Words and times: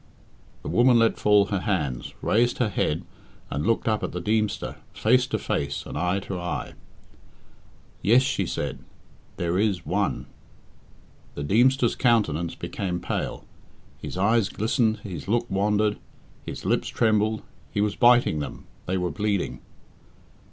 The 0.63 0.67
woman 0.67 0.97
let 0.97 1.19
fall 1.19 1.45
her 1.45 1.59
hands, 1.59 2.15
raised 2.23 2.57
her 2.57 2.69
head, 2.69 3.03
and 3.51 3.67
looked 3.67 3.87
up 3.87 4.01
at 4.01 4.13
the 4.13 4.19
Deemster, 4.19 4.77
face 4.93 5.27
to 5.27 5.37
face 5.37 5.85
and 5.85 5.95
eye 5.95 6.17
to 6.21 6.39
eye. 6.39 6.73
"Yes," 8.01 8.23
she 8.23 8.47
said, 8.47 8.79
"there 9.37 9.59
is 9.59 9.85
one." 9.85 10.25
The 11.35 11.43
Deemster's 11.43 11.95
countenance 11.95 12.55
became 12.55 12.99
pale, 12.99 13.45
his 13.99 14.17
eyes 14.17 14.49
glistened, 14.49 14.97
his 15.03 15.27
look 15.27 15.47
wandered, 15.51 15.99
his 16.47 16.65
lips 16.65 16.87
trembled 16.87 17.43
he 17.71 17.79
was 17.79 17.95
biting 17.95 18.39
them, 18.39 18.65
they 18.87 18.97
were 18.97 19.11
bleeding. 19.11 19.61